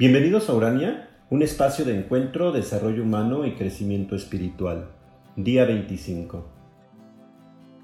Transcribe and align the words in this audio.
Bienvenidos 0.00 0.48
a 0.48 0.54
Urania, 0.54 1.08
un 1.28 1.42
espacio 1.42 1.84
de 1.84 1.98
encuentro, 1.98 2.52
desarrollo 2.52 3.02
humano 3.02 3.44
y 3.44 3.56
crecimiento 3.56 4.14
espiritual. 4.14 4.90
Día 5.34 5.64
25. 5.64 6.46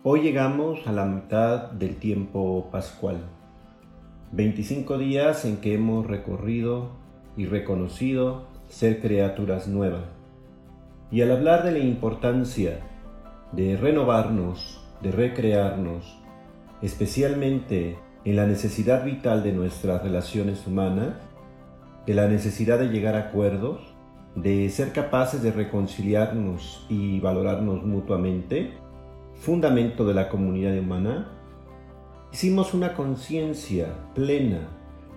Hoy 0.05 0.21
llegamos 0.21 0.87
a 0.87 0.93
la 0.93 1.07
mitad 1.07 1.73
del 1.73 1.97
tiempo 1.97 2.69
pascual. 2.71 3.17
25 4.31 4.97
días 4.97 5.45
en 5.45 5.57
que 5.57 5.75
hemos 5.75 6.07
recorrido 6.07 6.91
y 7.37 7.47
reconocido 7.47 8.47
ser 8.69 9.01
criaturas 9.01 9.67
nuevas. 9.67 10.05
Y 11.11 11.21
al 11.23 11.33
hablar 11.33 11.65
de 11.65 11.73
la 11.73 11.81
importancia 11.81 12.79
de 13.51 13.77
renovarnos, 13.77 14.81
de 15.03 15.11
recrearnos, 15.11 16.17
especialmente 16.81 17.99
en 18.25 18.37
la 18.37 18.47
necesidad 18.47 19.05
vital 19.05 19.43
de 19.43 19.51
nuestras 19.51 20.01
relaciones 20.01 20.65
humanas, 20.69 21.17
de 22.07 22.15
la 22.15 22.29
necesidad 22.29 22.79
de 22.79 22.89
llegar 22.89 23.15
a 23.15 23.29
acuerdos, 23.29 23.95
de 24.35 24.69
ser 24.69 24.93
capaces 24.93 25.43
de 25.43 25.53
reconciliarnos 25.53 26.87
y 26.89 27.21
valorarnos 27.21 27.85
mutuamente, 27.85 28.73
fundamento 29.35 30.05
de 30.07 30.15
la 30.15 30.29
comunidad 30.29 30.79
humana, 30.79 31.31
hicimos 32.33 32.75
una 32.75 32.95
conciencia 32.95 33.95
plena, 34.15 34.69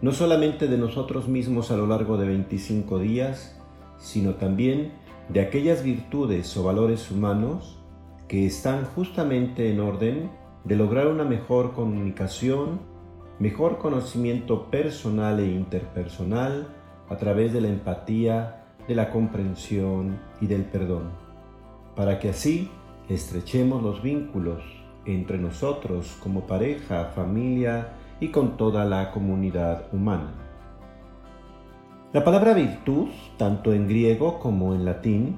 no 0.01 0.11
solamente 0.11 0.67
de 0.67 0.77
nosotros 0.77 1.27
mismos 1.27 1.71
a 1.71 1.77
lo 1.77 1.87
largo 1.87 2.17
de 2.17 2.27
25 2.27 2.99
días, 2.99 3.59
sino 3.97 4.35
también 4.35 4.91
de 5.29 5.41
aquellas 5.41 5.83
virtudes 5.83 6.55
o 6.55 6.63
valores 6.63 7.11
humanos 7.11 7.79
que 8.27 8.45
están 8.45 8.85
justamente 8.85 9.71
en 9.71 9.79
orden 9.79 10.29
de 10.63 10.75
lograr 10.75 11.07
una 11.07 11.23
mejor 11.23 11.73
comunicación, 11.73 12.79
mejor 13.39 13.77
conocimiento 13.77 14.69
personal 14.69 15.39
e 15.39 15.47
interpersonal, 15.47 16.67
a 17.09 17.17
través 17.17 17.53
de 17.53 17.61
la 17.61 17.69
empatía, 17.69 18.63
de 18.87 18.95
la 18.95 19.09
comprensión 19.09 20.19
y 20.41 20.47
del 20.47 20.63
perdón, 20.63 21.11
para 21.95 22.19
que 22.19 22.29
así 22.29 22.69
estrechemos 23.09 23.83
los 23.83 24.01
vínculos 24.01 24.61
entre 25.05 25.37
nosotros 25.37 26.17
como 26.21 26.47
pareja, 26.47 27.11
familia 27.15 27.93
y 28.19 28.29
con 28.29 28.57
toda 28.57 28.85
la 28.85 29.11
comunidad 29.11 29.85
humana. 29.93 30.31
La 32.13 32.23
palabra 32.23 32.53
virtud, 32.53 33.09
tanto 33.37 33.73
en 33.73 33.87
griego 33.87 34.39
como 34.39 34.73
en 34.73 34.85
latín, 34.85 35.37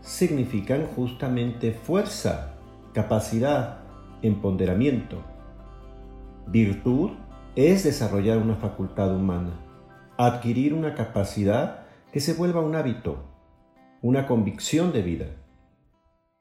significan 0.00 0.86
justamente 0.94 1.72
fuerza, 1.72 2.54
capacidad, 2.92 3.78
empoderamiento. 4.22 5.18
Virtud 6.46 7.10
es 7.54 7.84
desarrollar 7.84 8.38
una 8.38 8.54
facultad 8.56 9.14
humana 9.14 9.65
adquirir 10.18 10.74
una 10.74 10.94
capacidad 10.94 11.86
que 12.12 12.20
se 12.20 12.34
vuelva 12.34 12.60
un 12.60 12.74
hábito, 12.74 13.24
una 14.02 14.26
convicción 14.26 14.92
de 14.92 15.02
vida. 15.02 15.26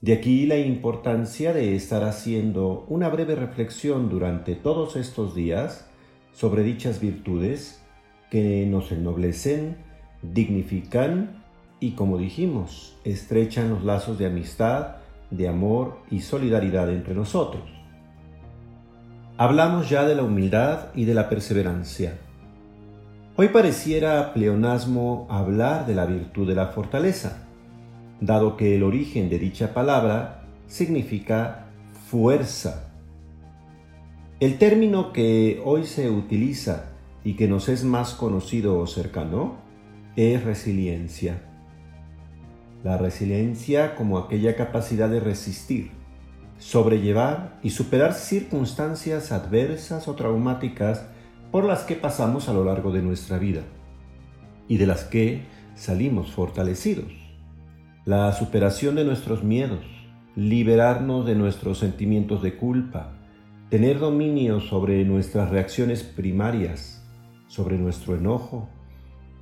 De 0.01 0.13
aquí 0.13 0.45
la 0.45 0.57
importancia 0.57 1.53
de 1.53 1.75
estar 1.75 2.03
haciendo 2.03 2.85
una 2.89 3.09
breve 3.09 3.35
reflexión 3.35 4.09
durante 4.09 4.55
todos 4.55 4.95
estos 4.95 5.35
días 5.35 5.89
sobre 6.31 6.63
dichas 6.63 6.99
virtudes 6.99 7.81
que 8.29 8.65
nos 8.65 8.91
ennoblecen, 8.91 9.77
dignifican 10.21 11.43
y, 11.79 11.91
como 11.91 12.17
dijimos, 12.17 12.97
estrechan 13.03 13.69
los 13.69 13.83
lazos 13.83 14.17
de 14.17 14.27
amistad, 14.27 14.97
de 15.31 15.47
amor 15.47 15.99
y 16.11 16.21
solidaridad 16.21 16.91
entre 16.91 17.15
nosotros. 17.15 17.63
Hablamos 19.37 19.89
ya 19.89 20.05
de 20.05 20.15
la 20.15 20.23
humildad 20.23 20.93
y 20.95 21.05
de 21.05 21.13
la 21.13 21.29
perseverancia. 21.29 22.19
Hoy 23.37 23.49
pareciera 23.49 24.33
pleonasmo 24.33 25.27
hablar 25.29 25.85
de 25.85 25.93
la 25.93 26.05
virtud 26.05 26.47
de 26.47 26.55
la 26.55 26.67
fortaleza, 26.67 27.45
dado 28.21 28.55
que 28.55 28.77
el 28.77 28.83
origen 28.83 29.29
de 29.29 29.39
dicha 29.39 29.73
palabra 29.73 30.45
significa 30.67 31.65
fuerza. 32.09 32.93
El 34.39 34.57
término 34.57 35.11
que 35.11 35.61
hoy 35.65 35.83
se 35.83 36.09
utiliza 36.09 36.91
y 37.25 37.33
que 37.33 37.49
nos 37.49 37.67
es 37.67 37.83
más 37.83 38.13
conocido 38.13 38.79
o 38.79 38.87
cercano 38.87 39.57
es 40.15 40.41
resiliencia. 40.45 41.41
La 42.85 42.97
resiliencia 42.97 43.95
como 43.95 44.17
aquella 44.17 44.55
capacidad 44.55 45.09
de 45.09 45.19
resistir, 45.19 45.91
sobrellevar 46.57 47.59
y 47.63 47.71
superar 47.71 48.13
circunstancias 48.13 49.33
adversas 49.33 50.07
o 50.07 50.15
traumáticas 50.15 51.07
por 51.51 51.65
las 51.65 51.83
que 51.83 51.95
pasamos 51.95 52.49
a 52.49 52.53
lo 52.53 52.63
largo 52.63 52.91
de 52.91 53.01
nuestra 53.01 53.37
vida 53.37 53.61
y 54.67 54.77
de 54.77 54.87
las 54.87 55.03
que 55.03 55.43
salimos 55.75 56.31
fortalecidos. 56.31 57.11
La 58.05 58.31
superación 58.33 58.95
de 58.95 59.05
nuestros 59.05 59.43
miedos, 59.43 59.85
liberarnos 60.35 61.25
de 61.25 61.35
nuestros 61.35 61.79
sentimientos 61.79 62.41
de 62.41 62.55
culpa, 62.55 63.13
tener 63.69 63.99
dominio 63.99 64.59
sobre 64.59 65.03
nuestras 65.05 65.49
reacciones 65.49 66.03
primarias, 66.03 67.03
sobre 67.47 67.77
nuestro 67.77 68.15
enojo 68.15 68.69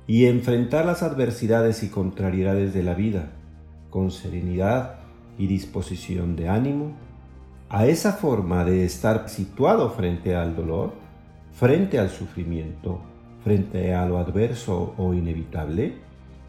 y 0.06 0.26
enfrentar 0.26 0.86
las 0.86 1.02
adversidades 1.02 1.82
y 1.82 1.88
contrariedades 1.88 2.74
de 2.74 2.82
la 2.82 2.94
vida 2.94 3.32
con 3.90 4.10
serenidad 4.10 4.96
y 5.38 5.46
disposición 5.46 6.36
de 6.36 6.48
ánimo, 6.48 6.96
a 7.68 7.86
esa 7.86 8.12
forma 8.12 8.64
de 8.64 8.84
estar 8.84 9.28
situado 9.28 9.90
frente 9.90 10.34
al 10.34 10.56
dolor, 10.56 10.92
frente 11.54 11.98
al 11.98 12.10
sufrimiento, 12.10 13.00
frente 13.42 13.94
a 13.94 14.06
lo 14.06 14.18
adverso 14.18 14.94
o 14.98 15.14
inevitable, 15.14 15.94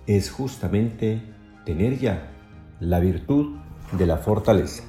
es 0.07 0.31
justamente 0.31 1.21
tener 1.65 1.97
ya 1.97 2.31
la 2.79 2.99
virtud 2.99 3.55
de 3.91 4.05
la 4.05 4.17
fortaleza. 4.17 4.83